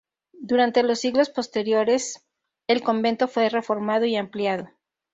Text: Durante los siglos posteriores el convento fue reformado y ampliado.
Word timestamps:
Durante 0.41 0.81
los 0.81 0.99
siglos 0.99 1.29
posteriores 1.29 2.25
el 2.67 2.81
convento 2.81 3.27
fue 3.27 3.47
reformado 3.49 4.05
y 4.07 4.15
ampliado. 4.15 4.71